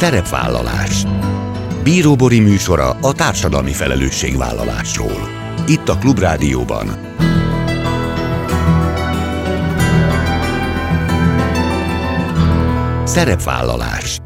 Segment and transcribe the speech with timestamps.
[0.00, 1.04] Szerepvállalás
[1.82, 5.28] Bíróbori műsora a társadalmi felelősségvállalásról.
[5.66, 6.86] Itt a Klubrádióban.
[13.04, 14.18] Szerepvállalás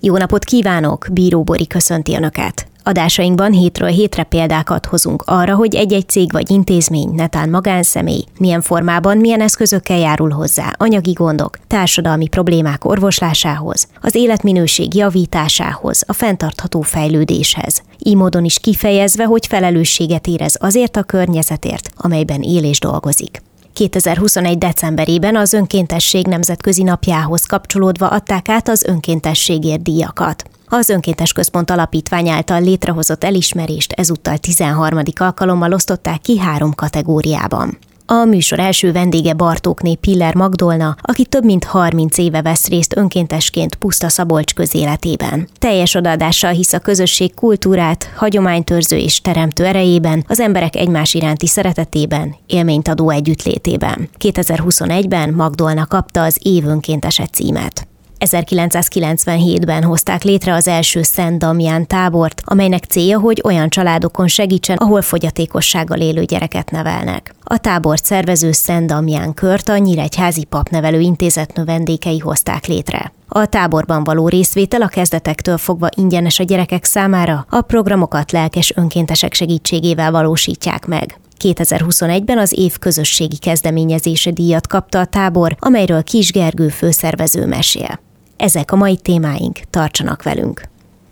[0.00, 1.06] Jó napot kívánok!
[1.12, 2.73] Bíróbori köszönti Önöket!
[2.86, 9.16] Adásainkban hétről hétre példákat hozunk arra, hogy egy-egy cég vagy intézmény, netán magánszemély, milyen formában,
[9.16, 17.82] milyen eszközökkel járul hozzá anyagi gondok, társadalmi problémák orvoslásához, az életminőség javításához, a fenntartható fejlődéshez.
[17.98, 23.42] Így módon is kifejezve, hogy felelősséget érez azért a környezetért, amelyben él és dolgozik.
[23.72, 24.58] 2021.
[24.58, 30.44] decemberében az önkéntesség nemzetközi napjához kapcsolódva adták át az önkéntességért díjakat.
[30.68, 35.00] Az Önkéntes Központ Alapítvány által létrehozott elismerést ezúttal 13.
[35.14, 37.78] alkalommal osztották ki három kategóriában.
[38.06, 43.74] A műsor első vendége Bartókné Piller Magdolna, aki több mint 30 éve vesz részt önkéntesként
[43.74, 45.48] Puszta Szabolcs közéletében.
[45.58, 52.34] Teljes odaadással hisz a közösség kultúrát, hagyománytörző és teremtő erejében, az emberek egymás iránti szeretetében,
[52.46, 54.08] élményt adó együttlétében.
[54.18, 57.88] 2021-ben Magdolna kapta az év önkéntese címet.
[58.18, 65.02] 1997-ben hozták létre az első Szent Damián tábort, amelynek célja, hogy olyan családokon segítsen, ahol
[65.02, 67.34] fogyatékossággal élő gyereket nevelnek.
[67.42, 73.12] A tábort szervező Szent Damián kört a Nyíregyházi Papnevelő Intézet növendékei hozták létre.
[73.28, 79.34] A táborban való részvétel a kezdetektől fogva ingyenes a gyerekek számára, a programokat lelkes önkéntesek
[79.34, 81.18] segítségével valósítják meg.
[81.42, 88.00] 2021-ben az év közösségi kezdeményezése díjat kapta a tábor, amelyről Kis Gergő főszervező mesél.
[88.36, 90.62] Ezek a mai témáink, tartsanak velünk!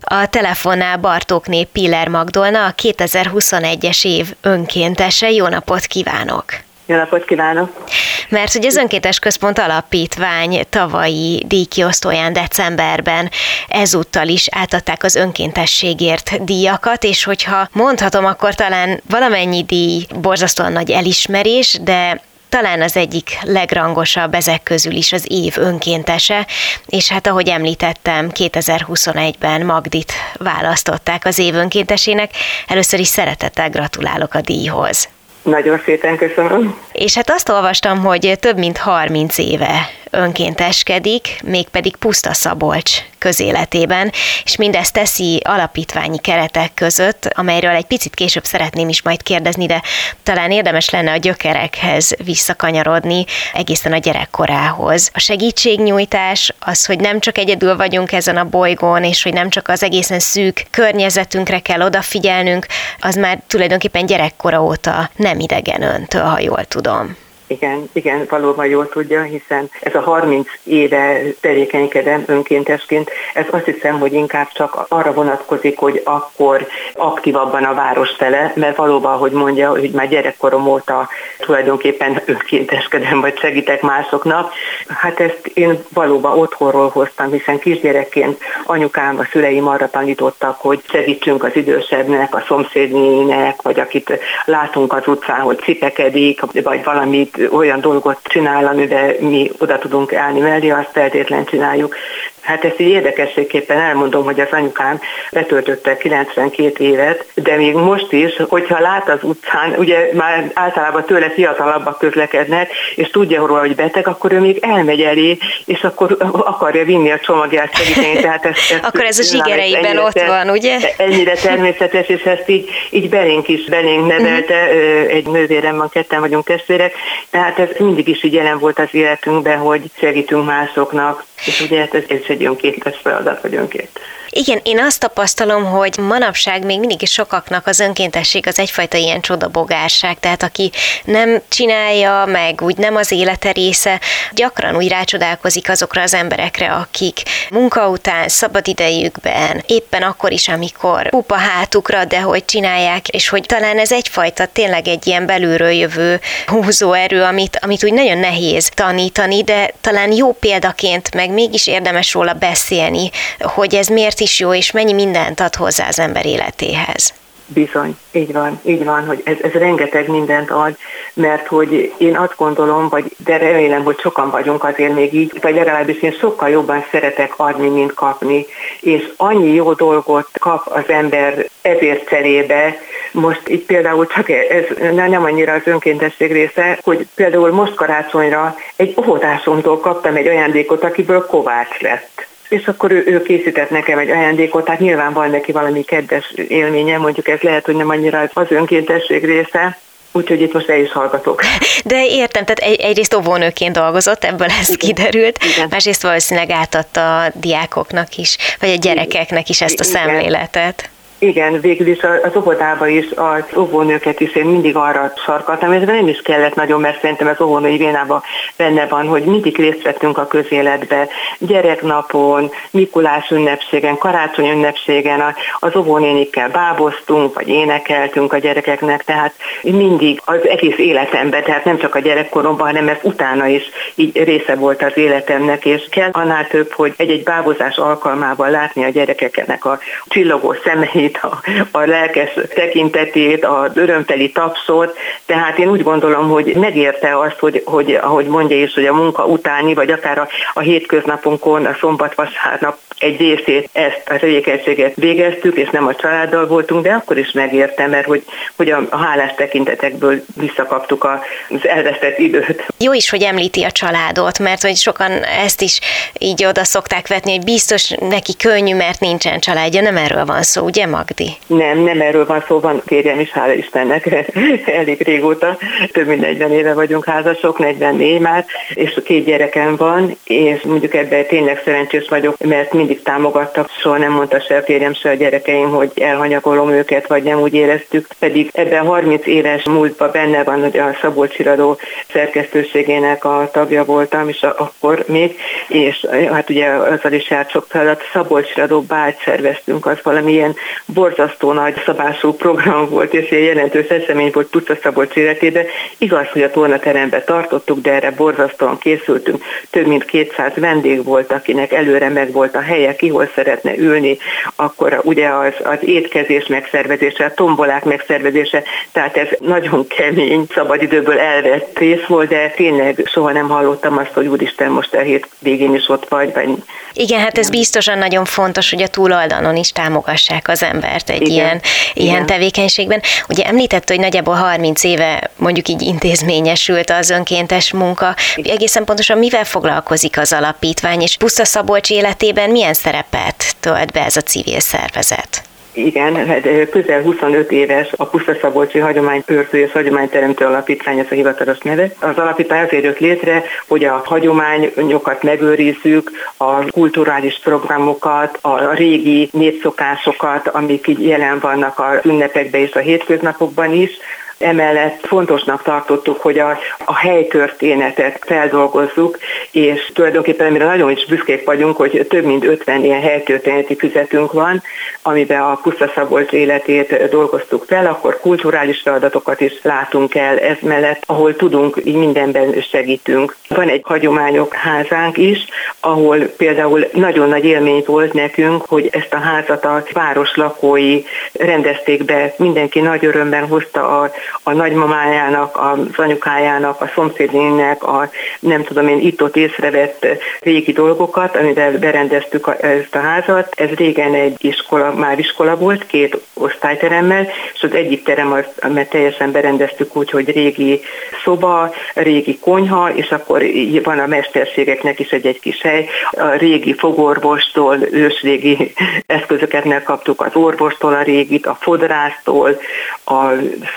[0.01, 5.31] A telefonnál Bartókné Piller Magdolna, a 2021-es év önkéntese.
[5.31, 6.45] Jó napot kívánok!
[6.85, 7.83] Jó napot kívánok!
[8.29, 13.29] Mert hogy az Önkéntes Központ Alapítvány tavalyi díjkiosztóján decemberben
[13.67, 20.91] ezúttal is átadták az önkéntességért díjakat, és hogyha mondhatom, akkor talán valamennyi díj borzasztóan nagy
[20.91, 26.47] elismerés, de talán az egyik legrangosabb ezek közül is az év önkéntese,
[26.85, 32.31] és hát ahogy említettem, 2021-ben Magdit választották az év önkéntesének.
[32.67, 35.09] Először is szeretettel gratulálok a díjhoz.
[35.43, 36.77] Nagyon szépen köszönöm.
[36.91, 44.11] És hát azt olvastam, hogy több mint 30 éve önkénteskedik, mégpedig Puszta Szabolcs közéletében,
[44.43, 49.81] és mindezt teszi alapítványi keretek között, amelyről egy picit később szeretném is majd kérdezni, de
[50.23, 55.09] talán érdemes lenne a gyökerekhez visszakanyarodni, egészen a gyerekkorához.
[55.13, 59.67] A segítségnyújtás, az, hogy nem csak egyedül vagyunk ezen a bolygón, és hogy nem csak
[59.67, 62.65] az egészen szűk környezetünkre kell odafigyelnünk,
[62.99, 67.15] az már tulajdonképpen gyerekkora óta nem idegen öntől, ha jól tudom.
[67.53, 73.99] Igen, igen, valóban jól tudja, hiszen ez a 30 éve tevékenykedem önkéntesként, ez azt hiszem,
[73.99, 79.69] hogy inkább csak arra vonatkozik, hogy akkor aktívabban a város fele, mert valóban, hogy mondja,
[79.69, 81.09] hogy már gyerekkorom óta
[81.39, 84.53] tulajdonképpen önkénteskedem, vagy segítek másoknak.
[84.87, 91.43] Hát ezt én valóban otthonról hoztam, hiszen kisgyerekként anyukám, a szüleim arra tanítottak, hogy segítsünk
[91.43, 98.19] az idősebbnek, a szomszédnének, vagy akit látunk az utcán, hogy cipekedik, vagy valamit olyan dolgot
[98.23, 101.95] csinál, amiben mi oda tudunk állni mellé, azt feltétlen csináljuk.
[102.43, 104.99] Hát ezt így érdekességképpen elmondom, hogy az anyukám
[105.31, 111.29] betöltötte 92 évet, de még most is, hogyha lát az utcán, ugye már általában tőle
[111.29, 116.85] fiatalabbak közlekednek, és tudja róla, hogy beteg, akkor ő még elmegy elé, és akkor akarja
[116.85, 118.21] vinni a csomagját segíteni.
[118.21, 120.77] Tehát ezt, ezt akkor ez a zsigereiben ott van, ugye?
[120.97, 125.15] Ennyire természetes, és ezt így, így belénk is belénk nevelte, uh-huh.
[125.15, 126.93] egy nővérem van, ketten vagyunk testvérek,
[127.29, 131.93] tehát ez mindig is így jelen volt az életünkben, hogy segítünk másoknak, és ugye hát
[131.93, 133.99] ez, ez egy önkéntes feladat, vagy önként.
[134.35, 140.19] Igen, én azt tapasztalom, hogy manapság még mindig sokaknak az önkéntesség az egyfajta ilyen csodabogárság,
[140.19, 140.71] tehát aki
[141.03, 143.99] nem csinálja, meg úgy nem az élete része,
[144.31, 151.35] gyakran úgy rácsodálkozik azokra az emberekre, akik munka után, szabadidejükben, éppen akkor is, amikor pupa
[151.35, 157.23] hátukra, de hogy csinálják, és hogy talán ez egyfajta tényleg egy ilyen belülről jövő húzóerő,
[157.23, 163.09] amit, amit úgy nagyon nehéz tanítani, de talán jó példaként meg mégis érdemes róla beszélni,
[163.39, 167.13] hogy ez miért is jó, és mennyi mindent ad hozzá az ember életéhez.
[167.45, 170.77] Bizony, így van, így van, hogy ez, ez rengeteg mindent ad,
[171.13, 175.55] mert hogy én azt gondolom, vagy de remélem, hogy sokan vagyunk azért még így, vagy
[175.55, 178.45] legalábbis én sokkal jobban szeretek adni, mint kapni,
[178.79, 182.77] és annyi jó dolgot kap az ember ezért cserébe,
[183.11, 184.63] most itt például csak ez
[184.95, 191.25] nem annyira az önkéntesség része, hogy például most karácsonyra egy óvodásomtól kaptam egy ajándékot, akiből
[191.25, 195.83] kovács lett és akkor ő, ő készített nekem egy ajándékot, tehát nyilván van neki valami
[195.83, 199.77] kedves élménye, mondjuk ez lehet, hogy nem annyira az önkéntesség része,
[200.15, 201.41] Úgyhogy itt most el is hallgatok.
[201.85, 204.77] De értem, tehát egy, egyrészt óvónőként dolgozott, ebből ez Igen.
[204.77, 205.67] kiderült, Igen.
[205.69, 210.01] másrészt valószínűleg átadta a diákoknak is, vagy a gyerekeknek is ezt a Igen.
[210.01, 210.89] szemléletet.
[211.23, 216.07] Igen, végül is az óvodába is, az óvónőket is én mindig arra sarkaltam, ez nem
[216.07, 218.21] is kellett nagyon, mert szerintem az óvónői vénában
[218.57, 226.49] benne van, hogy mindig részt vettünk a közéletbe, gyereknapon, Mikulás ünnepségen, karácsony ünnepségen, az óvónénikkel
[226.49, 232.67] báboztunk, vagy énekeltünk a gyerekeknek, tehát mindig az egész életemben, tehát nem csak a gyerekkoromban,
[232.67, 233.63] hanem ez utána is
[233.95, 238.89] így része volt az életemnek, és kell annál több, hogy egy-egy bábozás alkalmával látni a
[238.89, 246.29] gyerekeknek a csillogó szemeit, a, a lelkes tekintetét, az örömteli tapsot, tehát én úgy gondolom,
[246.29, 250.27] hogy megérte azt, hogy, hogy ahogy mondja is, hogy a munka utáni, vagy akár a,
[250.53, 256.83] a hétköznapunkon, a szombat-vasárnap egy részét ezt a tevékenységet végeztük, és nem a családdal voltunk,
[256.83, 258.23] de akkor is megérte, mert hogy,
[258.55, 261.03] hogy a, a hálás tekintetekből visszakaptuk
[261.49, 262.65] az elvesztett időt.
[262.77, 265.79] Jó is, hogy említi a családot, mert hogy sokan ezt is
[266.19, 270.65] így oda szokták vetni, hogy biztos neki könnyű, mert nincsen családja, nem erről van szó,
[270.65, 271.31] ugye Magdi?
[271.47, 274.09] Nem, nem erről van szó, van férjem is, hála Istennek,
[274.79, 275.57] elég régóta,
[275.91, 281.25] több mint 40 éve vagyunk házasok, 44 már, és két gyerekem van, és mondjuk ebben
[281.25, 285.69] tényleg szerencsés vagyok, mert mindig támogattak, soha nem mondta se a férjem, se a gyerekeim,
[285.69, 290.77] hogy elhanyagolom őket, vagy nem úgy éreztük, pedig ebben 30 éves múltban benne van, hogy
[290.77, 291.77] a Szabolcs Iradó
[292.11, 298.01] szerkesztőségének a tagja voltam, és akkor még, és hát ugye azzal is járt sok feladat,
[298.13, 300.55] Szabolcs Iradó bált szerveztünk, az valamilyen
[300.85, 305.65] borzasztó nagy szabású program volt, és ilyen jelentős esemény volt Puca Szabolcs életében.
[305.97, 309.43] Igaz, hogy a tornaterembe tartottuk, de erre borzasztóan készültünk.
[309.69, 314.17] Több mint 200 vendég volt, akinek előre meg volt a helye, ki hol szeretne ülni,
[314.55, 321.77] akkor ugye az, az étkezés megszervezése, a tombolák megszervezése, tehát ez nagyon kemény, szabadidőből elvett
[321.77, 325.89] rész volt, de tényleg soha nem hallottam azt, hogy úristen, most a hét végén is
[325.89, 326.33] ott vagy.
[326.33, 326.49] vagy
[326.93, 331.31] Igen, hát ez biztosan nagyon fontos, hogy a túloldalon is támogassák az embert egy Igen.
[331.31, 331.61] ilyen,
[331.93, 332.25] ilyen Igen.
[332.25, 333.01] tevékenységben.
[333.29, 338.15] Ugye említett, hogy nagyjából 30 éve mondjuk így intézményesült az önkéntes munka.
[338.35, 344.17] Egészen pontosan mivel foglalkozik az alapítvány, és Puszta Szabolcs életében milyen szerepet tölt be ez
[344.17, 345.41] a civil szervezet?
[345.73, 351.57] Igen, hát közel 25 éves a Puszta Szabolcsi Hagyományőrző és Hagyományteremtő Alapítvány, ez a hivatalos
[351.57, 351.91] neve.
[351.99, 360.47] Az alapítvány azért jött létre, hogy a hagyományokat megőrizzük, a kulturális programokat, a régi népszokásokat,
[360.47, 363.91] amik így jelen vannak a ünnepekben és a hétköznapokban is,
[364.37, 369.17] Emellett fontosnak tartottuk, hogy a, a helytörténetet feldolgozzuk,
[369.51, 374.61] és tulajdonképpen amire nagyon is büszkék vagyunk, hogy több mint 50 ilyen helytörténeti füzetünk van,
[375.01, 381.03] amiben a Puszta Szabolcs életét dolgoztuk fel, akkor kulturális feladatokat is látunk el ez mellett,
[381.05, 383.35] ahol tudunk, így mindenben segítünk.
[383.47, 385.45] Van egy hagyományok házánk is,
[385.79, 391.03] ahol például nagyon nagy élmény volt nekünk, hogy ezt a házat a város lakói
[391.33, 394.11] rendezték be, mindenki nagy örömben hozta a,
[394.43, 398.09] a nagymamájának, az anyukájának, a szomszédének, a
[398.39, 400.07] nem tudom én itt-ott észrevett
[400.39, 403.53] régi dolgokat, amivel berendeztük ezt a házat.
[403.55, 408.89] Ez régen egy iskola, már iskola volt, két osztályteremmel, és az egyik terem, az, mert
[408.89, 410.81] teljesen berendeztük úgy, hogy régi
[411.23, 413.43] szoba, régi konyha, és akkor
[413.83, 415.87] van a mesterségeknek is egy-egy kis hely.
[416.11, 418.73] A régi fogorvostól, ősrégi
[419.05, 422.59] eszközöket megkaptuk az orvostól a régit, a fodrásztól,
[423.05, 423.23] a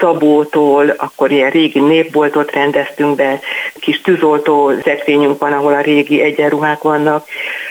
[0.01, 3.41] szabó tűzoltótól, akkor ilyen régi népboltot rendeztünk be,
[3.75, 7.27] kis tűzoltó szekrényünk van, ahol a régi egyenruhák vannak.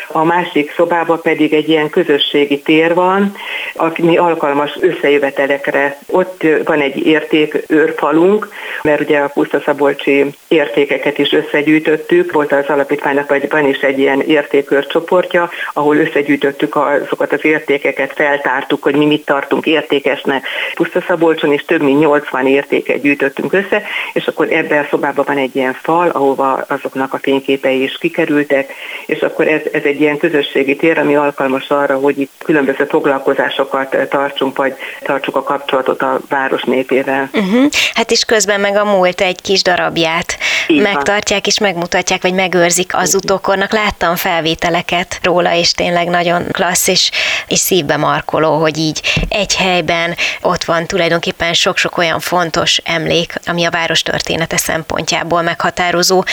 [0.07, 3.35] A másik szobában pedig egy ilyen közösségi tér van,
[3.73, 5.97] ami alkalmas összejövetelekre.
[6.07, 8.49] Ott van egy értékőrfalunk,
[8.81, 12.31] mert ugye a pusztaszabolcsi értékeket is összegyűjtöttük.
[12.31, 18.83] Volt az alapítványnak, van is egy ilyen értékőr csoportja, ahol összegyűjtöttük azokat az értékeket, feltártuk,
[18.83, 20.47] hogy mi mit tartunk értékesnek.
[20.73, 23.83] Pusztaszabolcson is több mint 80 értéket gyűjtöttünk össze,
[24.13, 28.73] és akkor ebben a szobában van egy ilyen fal, ahova azoknak a fényképei is kikerültek,
[29.05, 34.09] és akkor ez, ez egy ilyen közösségi tér, ami alkalmas arra, hogy itt különböző foglalkozásokat
[34.09, 37.29] tartsunk, vagy tartsuk a kapcsolatot a város népével.
[37.33, 37.69] Uh-huh.
[37.93, 40.37] Hát is közben meg a múlt egy kis darabját
[40.67, 41.49] így megtartják van.
[41.53, 43.71] és megmutatják, vagy megőrzik az utókornak.
[43.71, 47.11] Láttam felvételeket róla, és tényleg nagyon klassz és,
[47.47, 53.65] és szívbe markoló, hogy így egy helyben ott van tulajdonképpen sok-sok olyan fontos emlék, ami
[53.65, 56.23] a város története szempontjából meghatározó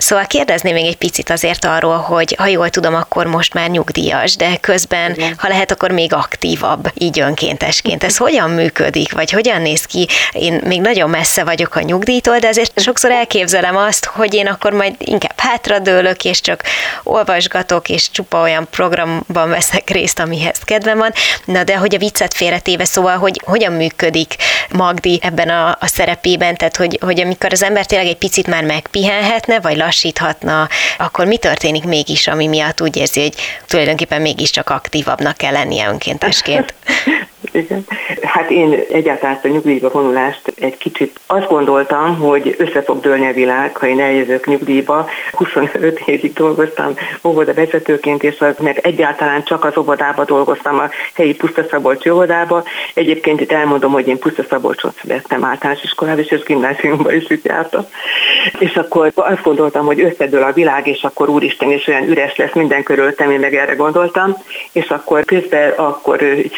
[0.00, 4.36] Szóval kérdezni még egy picit azért arról, hogy ha jól tudom, akkor most már nyugdíjas,
[4.36, 5.34] de közben, Igen.
[5.36, 8.04] ha lehet, akkor még aktívabb, így önkéntesként.
[8.04, 10.08] Ez hogyan működik, vagy hogyan néz ki?
[10.32, 14.72] Én még nagyon messze vagyok a nyugdíjtól, de azért sokszor elképzelem azt, hogy én akkor
[14.72, 16.62] majd inkább hátradőlök, és csak
[17.02, 21.12] olvasgatok, és csupa olyan programban veszek részt, amihez kedvem van.
[21.44, 24.34] Na de hogy a viccet félretéve, szóval, hogy hogyan működik
[24.70, 28.64] Magdi ebben a, a szerepében, tehát hogy, hogy amikor az ember tényleg egy picit már
[28.64, 30.68] megpihenhetne, vagy lassíthatna,
[30.98, 33.34] akkor mi történik mégis, ami miatt úgy érzi, hogy
[33.66, 36.74] tulajdonképpen mégiscsak aktívabbnak kell lennie önkéntesként?
[37.52, 37.84] Igen.
[38.22, 43.32] Hát én egyáltalán a nyugdíjba vonulást egy kicsit azt gondoltam, hogy össze fog dőlni a
[43.32, 45.08] világ, ha én eljövök nyugdíjba.
[45.32, 51.34] 25 évig dolgoztam óvoda vezetőként, és az, meg egyáltalán csak az óvodába dolgoztam, a helyi
[51.34, 52.64] Pusztaszabolcs óvodába.
[52.94, 57.86] Egyébként itt elmondom, hogy én Pusztaszabolcsot születtem általános iskolában, és gimnáziumban is itt jártam.
[58.58, 62.54] És akkor azt gondoltam, hogy összedől a világ, és akkor úristen, és olyan üres lesz
[62.54, 64.36] minden körülöttem, én meg erre gondoltam,
[64.72, 66.52] és akkor közben akkor így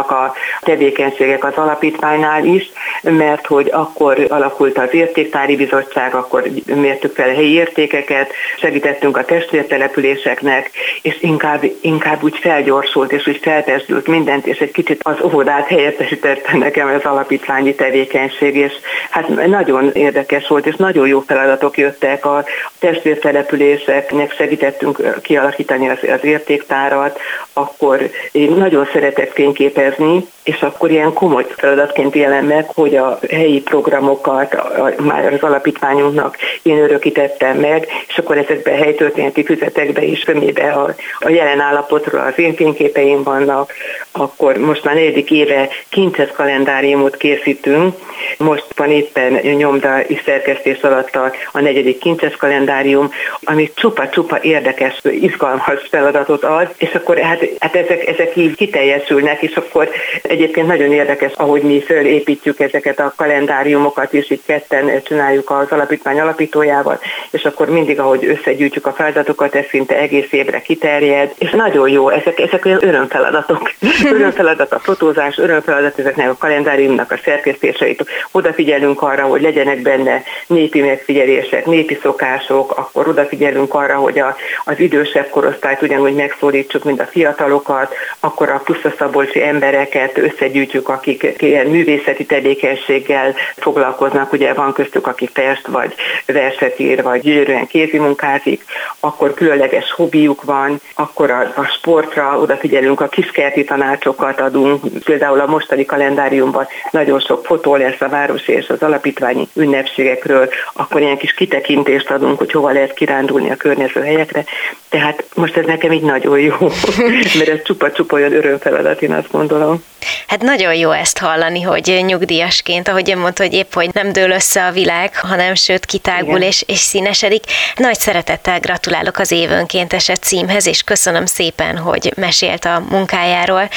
[0.00, 2.70] felgyorsultak a tevékenységek az alapítványnál is,
[3.02, 6.42] mert hogy akkor alakult az értéktári bizottság, akkor
[6.74, 10.70] mértük fel helyi értékeket, segítettünk a testvértelepüléseknek,
[11.02, 16.56] és inkább, inkább úgy felgyorsult, és úgy feltesdült mindent, és egy kicsit az óvodát helyettesítette
[16.56, 18.72] nekem az alapítványi tevékenység, és
[19.10, 22.44] hát nagyon érdekes volt, és nagyon jó feladatok jöttek a
[22.78, 27.18] testvértelepüléseknek, segítettünk kialakítani az, az értéktárat,
[27.52, 33.60] akkor én nagyon szeretek fényképezni, és akkor ilyen komoly feladatként jelen meg, hogy a helyi
[33.60, 34.56] programokat
[34.98, 40.94] már az alapítványunknak én örökítettem meg, és akkor ezekben a helytörténeti füzetekbe is tömébe a,
[41.18, 43.72] a jelen állapotról az én fényképeim vannak,
[44.12, 47.94] akkor most már negyedik éve kincses kalendáriumot készítünk,
[48.38, 53.10] most van éppen nyomda is szerkesztés alatt a, a negyedik kincses kalendárium,
[53.42, 59.54] ami csupa-csupa érdekes, izgalmas feladatot ad, és akkor hát, hát ezek, ezek így kiteljesülnek, és
[59.54, 59.90] akkor
[60.30, 66.20] egyébként nagyon érdekes, ahogy mi fölépítjük ezeket a kalendáriumokat, és itt ketten csináljuk az alapítvány
[66.20, 71.88] alapítójával, és akkor mindig, ahogy összegyűjtjük a feladatokat, ez szinte egész évre kiterjed, és nagyon
[71.88, 73.72] jó, ezek, ezek olyan örömfeladatok.
[74.14, 78.04] örömfeladat a fotózás, örömfeladat ezeknek a kalendáriumnak a szerkesztéseit.
[78.32, 84.78] Odafigyelünk arra, hogy legyenek benne népi megfigyelések, népi szokások, akkor odafigyelünk arra, hogy a, az
[84.78, 92.24] idősebb korosztályt ugyanúgy megszólítsuk, mint a fiatalokat, akkor a pusztaszabolcsi embereket összegyűjtjük, akik ilyen művészeti
[92.24, 95.94] tevékenységgel foglalkoznak, ugye van köztük, aki fest, vagy
[96.26, 98.64] verset ír, vagy gyönyörűen kézi munkázik,
[99.00, 105.46] akkor különleges hobbiuk van, akkor a, a sportra odafigyelünk, a kiskerti tanácsokat adunk, például a
[105.46, 111.34] mostani kalendáriumban nagyon sok fotó lesz a városi és az alapítványi ünnepségekről, akkor ilyen kis
[111.34, 114.44] kitekintést adunk, hogy hova lehet kirándulni a környező helyekre.
[114.88, 116.56] Tehát most ez nekem így nagyon jó,
[117.38, 119.82] mert ez csupa-csupa olyan örömfeladat, én azt gondolom.
[120.26, 124.30] Hát nagyon jó ezt hallani, hogy nyugdíjasként, ahogy ön mondta, hogy épp hogy nem dől
[124.30, 127.44] össze a világ, hanem sőt kitágul és, és színesedik.
[127.76, 133.68] Nagy szeretettel gratulálok az évönkénteset címhez, és köszönöm szépen, hogy mesélt a munkájáról.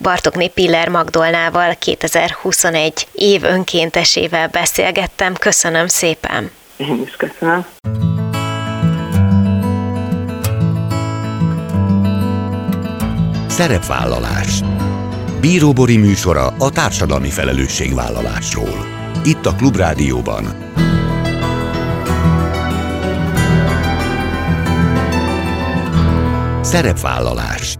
[0.00, 5.34] Bartokné Piller Magdolnával 2021 év önkéntesével beszélgettem.
[5.34, 6.50] Köszönöm szépen.
[6.76, 7.66] Én is köszönöm.
[13.48, 14.60] Szerepvállalás
[15.40, 18.86] Bíróbori műsora a társadalmi felelősségvállalásról.
[19.24, 20.44] Itt a Klubrádióban.
[26.62, 27.76] Szerepvállalás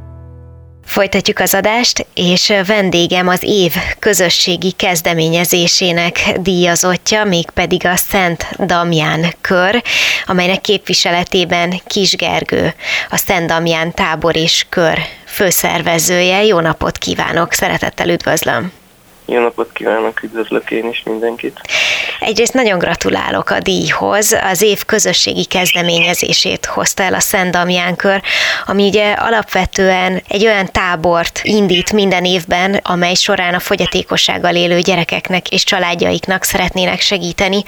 [0.90, 9.82] Folytatjuk az adást, és vendégem az év közösségi kezdeményezésének díjazottja, mégpedig a Szent Damján kör,
[10.26, 12.74] amelynek képviseletében Kis Gergő,
[13.10, 16.44] a Szent Damján tábor és kör főszervezője.
[16.44, 18.72] Jó napot kívánok, szeretettel üdvözlöm!
[19.26, 21.60] Jó napot kívánok, üdvözlök én is mindenkit.
[22.20, 24.36] Egyrészt nagyon gratulálok a díjhoz.
[24.50, 28.22] Az év közösségi kezdeményezését hozta el a Szent Damján kör,
[28.66, 35.48] ami ugye alapvetően egy olyan tábort indít minden évben, amely során a fogyatékossággal élő gyerekeknek
[35.48, 37.62] és családjaiknak szeretnének segíteni,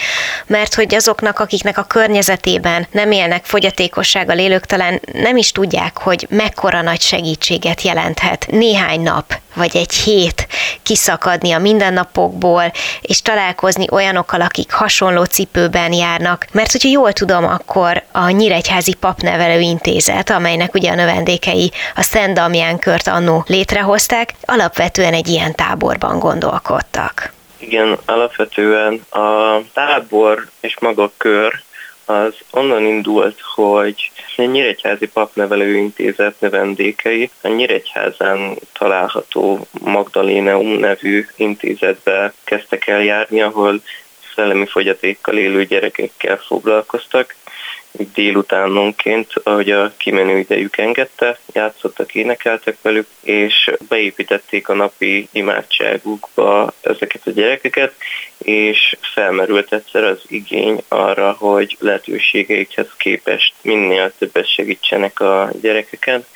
[0.46, 6.26] mert hogy azoknak, akiknek a környezetében nem élnek fogyatékossággal élők, talán nem is tudják, hogy
[6.30, 10.48] mekkora nagy segítséget jelenthet néhány nap vagy egy hét
[10.82, 16.46] kiszakadni a mindennapokból, és találkozni olyanokkal, akik hasonló cipőben járnak.
[16.52, 22.34] Mert hogyha jól tudom, akkor a Nyíregyházi Papnevelő Intézet, amelynek ugye a növendékei a Szent
[22.34, 27.32] Damján kört annó létrehozták, alapvetően egy ilyen táborban gondolkodtak.
[27.58, 31.62] Igen, alapvetően a tábor és maga a kör
[32.04, 42.32] az onnan indult, hogy a Nyíregyházi Papnevelő Intézet növendékei a Nyíregyházán található Magdaléneum nevű intézetbe
[42.44, 43.80] kezdtek el járni, ahol
[44.34, 47.34] szellemi fogyatékkal élő gyerekekkel foglalkoztak,
[48.14, 57.26] délutánonként, ahogy a kimenő idejük engedte, játszottak, énekeltek velük, és beépítették a napi imádságukba ezeket
[57.26, 57.94] a gyerekeket,
[58.38, 66.26] és felmerült egyszer az igény arra, hogy lehetőségeikhez képest minél többet segítsenek a gyerekeken,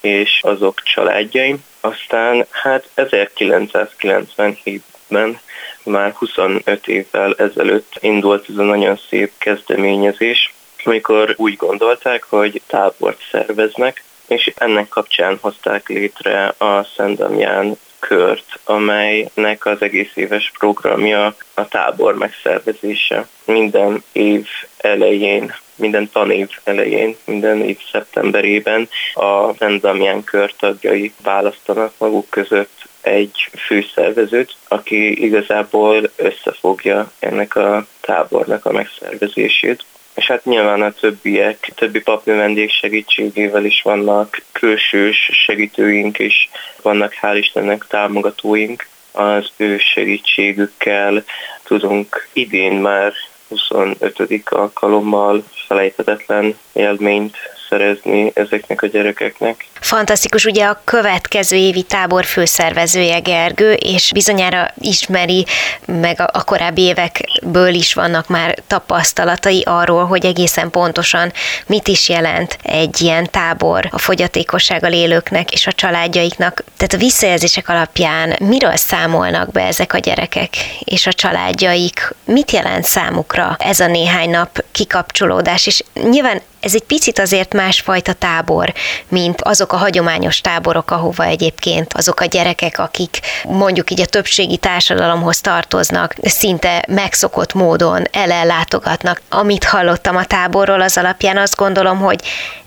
[0.00, 1.64] és azok családjaim.
[1.80, 5.40] Aztán hát 1997-ben
[5.84, 13.20] már 25 évvel ezelőtt indult ez a nagyon szép kezdeményezés, amikor úgy gondolták, hogy tábort
[13.30, 21.34] szerveznek, és ennek kapcsán hozták létre a Szent Damján kört, amelynek az egész éves programja
[21.54, 23.28] a tábor megszervezése.
[23.44, 31.92] Minden év elején, minden tanév elején, minden év szeptemberében a Szent Damján kör tagjai választanak
[31.98, 39.84] maguk között egy főszervezőt, aki igazából összefogja ennek a tábornak a megszervezését
[40.14, 46.50] és hát nyilván a többiek, többi papnövendék segítségével is vannak külsős segítőink is,
[46.82, 51.24] vannak hál' Istennek támogatóink, az ő segítségükkel
[51.62, 53.12] tudunk idén már
[53.48, 54.42] 25.
[54.44, 57.36] alkalommal felejthetetlen élményt
[57.74, 59.66] szerezni ezeknek a gyerekeknek.
[59.80, 65.46] Fantasztikus, ugye a következő évi tábor főszervezője Gergő, és bizonyára ismeri,
[65.86, 71.32] meg a korábbi évekből is vannak már tapasztalatai arról, hogy egészen pontosan
[71.66, 76.64] mit is jelent egy ilyen tábor a fogyatékossággal élőknek és a családjaiknak.
[76.76, 80.48] Tehát a visszajelzések alapján miről számolnak be ezek a gyerekek
[80.84, 82.14] és a családjaik?
[82.24, 85.66] Mit jelent számukra ez a néhány nap kikapcsolódás?
[85.66, 88.72] És nyilván ez egy picit azért másfajta tábor,
[89.08, 94.56] mint azok a hagyományos táborok, ahova egyébként azok a gyerekek, akik mondjuk így a többségi
[94.56, 99.20] társadalomhoz tartoznak, szinte megszokott módon elellátogatnak.
[99.28, 102.20] Amit hallottam a táborról, az alapján azt gondolom, hogy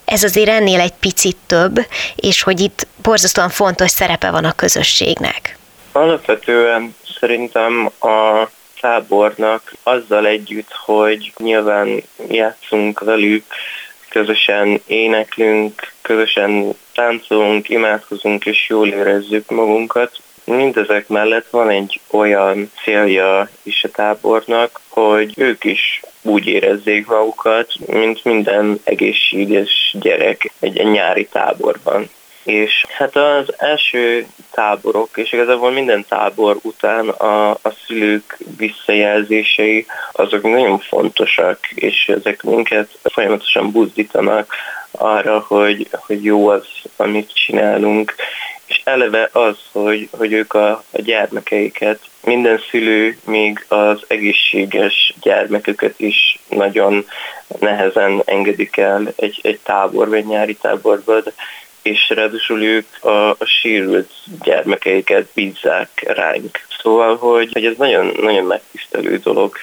[0.05, 5.57] ez azért ennél egy picit több, és hogy itt borzasztóan fontos szerepe van a közösségnek.
[5.91, 8.47] Alapvetően szerintem a
[8.81, 13.43] tábornak azzal együtt, hogy nyilván játszunk velük,
[14.09, 20.11] közösen éneklünk, közösen táncolunk, imádkozunk és jól érezzük magunkat.
[20.43, 27.73] Mindezek mellett van egy olyan célja is a tábornak, hogy ők is úgy érezzék magukat,
[27.85, 32.09] mint minden egészséges gyerek egy nyári táborban.
[32.47, 40.41] És hát az első táborok, és igazából minden tábor után a, a szülők visszajelzései, azok
[40.43, 44.53] nagyon fontosak, és ezek minket folyamatosan buzdítanak
[44.91, 48.15] arra, hogy, hogy jó az, amit csinálunk,
[48.65, 55.99] és eleve az, hogy, hogy ők a, a gyermekeiket, minden szülő még az egészséges gyermeküket
[55.99, 57.05] is nagyon
[57.59, 61.33] nehezen engedik el egy, egy táborba, egy nyári táborba, de
[61.87, 64.11] és ráadásul ők a, a sérült
[64.43, 66.59] gyermekeiket bízzák ránk.
[66.81, 69.55] Szóval, hogy, hogy ez nagyon, nagyon megtisztelő dolog.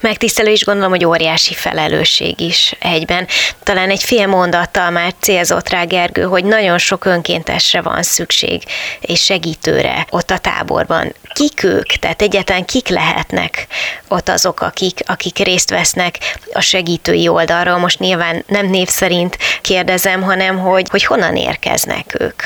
[0.00, 3.26] Megtisztelő is gondolom, hogy óriási felelősség is egyben.
[3.62, 8.62] Talán egy fél mondattal már célzott rá Gergő, hogy nagyon sok önkéntesre van szükség,
[9.00, 11.14] és segítőre ott a táborban.
[11.34, 11.86] Kik ők?
[11.86, 13.66] Tehát egyáltalán kik lehetnek
[14.08, 16.18] ott azok, akik, akik részt vesznek
[16.52, 17.78] a segítői oldalról?
[17.78, 22.42] Most nyilván nem név szerint kérdezem, hanem hogy, hogy honnan érkeznek ők?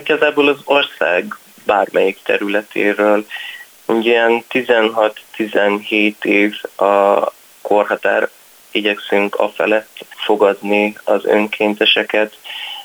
[0.00, 3.26] Igazából az ország bármelyik területéről
[3.86, 8.30] Ilyen 16-17 év a korhatár,
[8.70, 12.38] igyekszünk a felett fogadni az önkénteseket,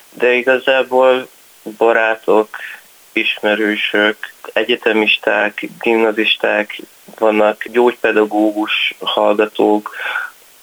[0.09, 1.27] de igazából
[1.77, 2.49] barátok,
[3.13, 6.79] ismerősök, egyetemisták, gimnazisták,
[7.17, 9.95] vannak gyógypedagógus hallgatók,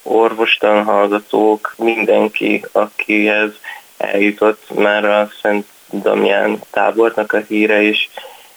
[0.02, 3.50] orvostan hallgatók, mindenki, akihez
[3.96, 8.08] eljutott már a Szent Damján tábornak a híre, és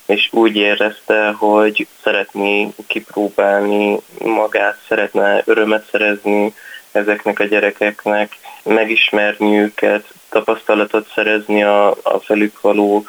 [0.10, 6.54] és úgy érezte, hogy szeretné kipróbálni magát, szeretne örömet szerezni
[6.91, 13.06] ezeknek a gyerekeknek, megismerni őket, tapasztalatot szerezni a, a felük való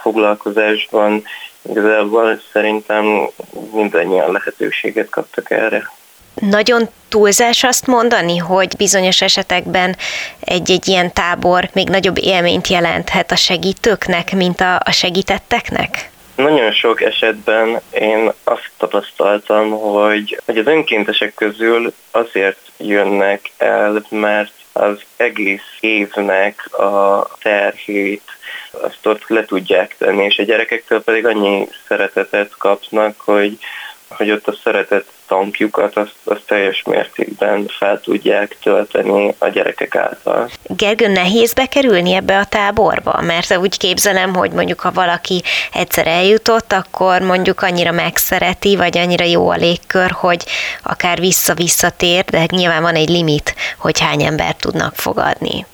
[0.00, 1.22] foglalkozásban.
[1.62, 3.28] Igazából szerintem
[3.72, 5.90] mindannyian lehetőséget kaptak erre.
[6.34, 9.96] Nagyon túlzás azt mondani, hogy bizonyos esetekben
[10.40, 16.12] egy-egy ilyen tábor még nagyobb élményt jelenthet a segítőknek, mint a, a segítetteknek?
[16.36, 24.52] Nagyon sok esetben én azt tapasztaltam, hogy, hogy az önkéntesek közül azért jönnek el, mert
[24.72, 28.22] az egész évnek a terhét
[28.70, 33.58] azt ott le tudják tenni, és a gyerekektől pedig annyi szeretetet kapnak, hogy,
[34.08, 40.50] hogy ott a szeretet tankjukat azt, azt teljes mértékben fel tudják tölteni a gyerekek által.
[40.66, 43.20] Gergő, nehéz bekerülni ebbe a táborba?
[43.20, 49.24] Mert úgy képzelem, hogy mondjuk ha valaki egyszer eljutott, akkor mondjuk annyira megszereti, vagy annyira
[49.24, 50.44] jó a légkör, hogy
[50.82, 55.66] akár vissza-vissza tér, de nyilván van egy limit, hogy hány embert tudnak fogadni.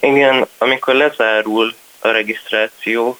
[0.00, 3.18] Igen, amikor lezárul a regisztráció,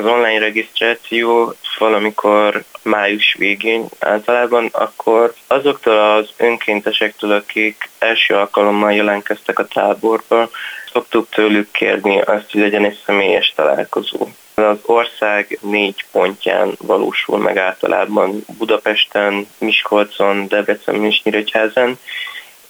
[0.00, 9.58] az online regisztráció valamikor május végén általában, akkor azoktól az önkéntesektől, akik első alkalommal jelentkeztek
[9.58, 10.50] a táborba,
[10.92, 14.28] szoktuk tőlük kérni azt, hogy legyen egy személyes találkozó.
[14.54, 21.98] Az ország négy pontján valósul meg általában Budapesten, Miskolcon, Debrecen és Nyíregyházen,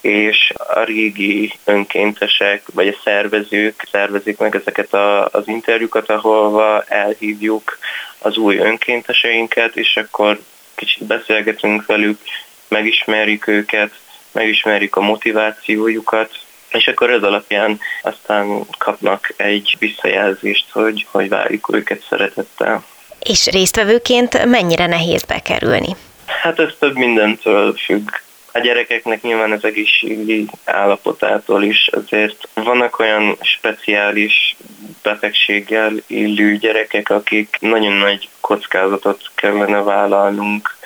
[0.01, 7.77] és a régi önkéntesek, vagy a szervezők szervezik meg ezeket a, az interjúkat, ahol elhívjuk
[8.19, 10.39] az új önkénteseinket, és akkor
[10.75, 12.19] kicsit beszélgetünk velük,
[12.67, 13.91] megismerjük őket,
[14.31, 22.05] megismerjük a motivációjukat, és akkor ez alapján aztán kapnak egy visszajelzést, hogy, hogy várjuk őket
[22.09, 22.83] szeretettel.
[23.19, 25.95] És résztvevőként mennyire nehéz bekerülni?
[26.25, 28.09] Hát ez több mindentől függ.
[28.51, 34.55] A gyerekeknek nyilván az egészségi állapotától is azért vannak olyan speciális
[35.03, 40.77] betegséggel illő gyerekek, akik nagyon nagy kockázatot kellene vállalnunk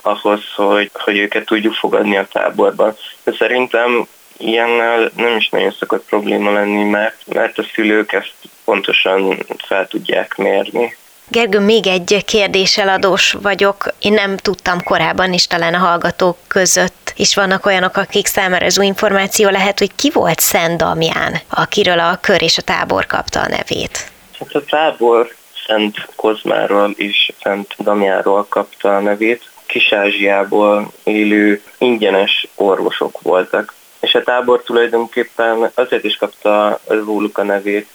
[0.00, 2.96] ahhoz, hogy, hogy őket tudjuk fogadni a táborban.
[3.24, 9.46] De szerintem ilyennel nem is nagyon szokott probléma lenni, mert, mert a szülők ezt pontosan
[9.66, 10.96] fel tudják mérni.
[11.28, 13.94] Gergő, még egy kérdéssel adós vagyok.
[13.98, 18.78] Én nem tudtam korábban is, talán a hallgatók között is vannak olyanok, akik számára ez
[18.78, 23.40] új információ lehet, hogy ki volt Szent Damján, akiről a kör és a tábor kapta
[23.40, 24.10] a nevét.
[24.38, 25.34] Hát a tábor
[25.66, 29.50] Szent Kozmáról és Szent Damjáról kapta a nevét.
[29.66, 33.74] Kis-Ázsiából élő ingyenes orvosok voltak.
[34.00, 37.88] És a tábor tulajdonképpen azért is kapta róluk a nevét,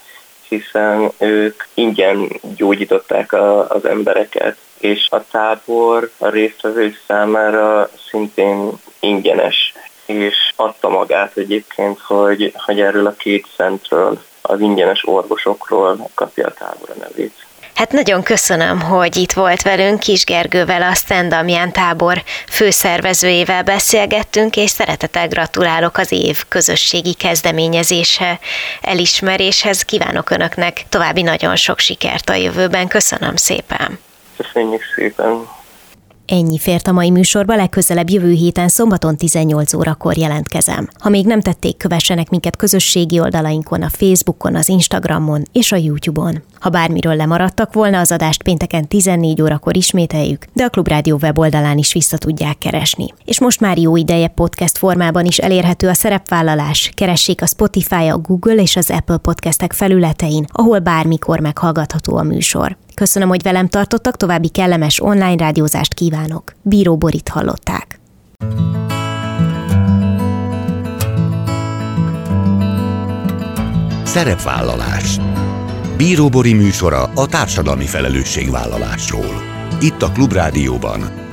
[0.48, 9.74] hiszen ők ingyen gyógyították a, az embereket, és a tábor a résztvevők számára szintén ingyenes,
[10.06, 16.54] és adta magát egyébként, hogy, hogy erről a két szentről, az ingyenes orvosokról kapja a
[16.54, 17.34] tábor a nevét.
[17.76, 24.70] Hát nagyon köszönöm, hogy itt volt velünk Kis Gergővel, a Szent tábor főszervezőjével beszélgettünk, és
[24.70, 28.40] szeretettel gratulálok az év közösségi kezdeményezése
[28.82, 29.82] elismeréshez.
[29.82, 32.88] Kívánok Önöknek további nagyon sok sikert a jövőben.
[32.88, 34.11] Köszönöm szépen!
[34.42, 35.48] Köszönjük szépen!
[36.26, 40.88] Ennyi fért a mai műsorba, legközelebb jövő héten szombaton 18 órakor jelentkezem.
[41.00, 46.44] Ha még nem tették, kövessenek minket közösségi oldalainkon, a Facebookon, az Instagramon és a YouTube-on.
[46.62, 51.94] Ha bármiről lemaradtak volna, az adást pénteken 14 órakor ismételjük, de a Klubrádió weboldalán is
[51.94, 53.06] vissza tudják keresni.
[53.26, 56.92] És most már jó ideje podcast formában is elérhető a szerepvállalás.
[56.96, 62.78] Keressék a Spotify, a Google és az Apple podcastek felületein, ahol bármikor meghallgatható a műsor.
[62.94, 66.56] Köszönöm, hogy velem tartottak, további kellemes online rádiózást kívánok.
[66.62, 68.00] Bíró Borit hallották.
[74.04, 75.20] Szerepvállalás
[76.02, 79.44] Bíróbori műsora a társadalmi felelősségvállalásról.
[79.80, 81.30] Itt a Klubrádióban.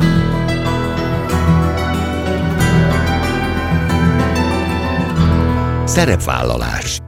[5.85, 6.99] Szerepvállalás